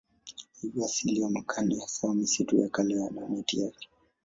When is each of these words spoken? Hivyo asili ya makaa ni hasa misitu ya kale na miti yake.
Hivyo 0.61 0.85
asili 0.85 1.21
ya 1.21 1.29
makaa 1.29 1.61
ni 1.61 1.79
hasa 1.79 2.13
misitu 2.13 2.57
ya 2.57 2.69
kale 2.69 2.95
na 2.95 3.27
miti 3.29 3.61
yake. 3.61 3.89